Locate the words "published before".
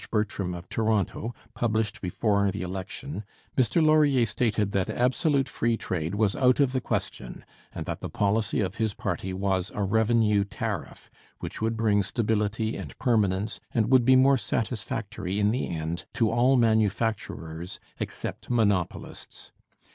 1.53-2.49